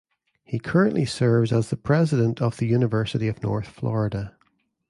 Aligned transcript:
He 0.43 0.57
currently 0.57 1.05
serves 1.05 1.51
as 1.53 1.69
the 1.69 1.77
president 1.77 2.41
of 2.41 2.57
the 2.57 2.65
University 2.65 3.27
of 3.27 3.43
North 3.43 3.67
Florida. 3.67 4.35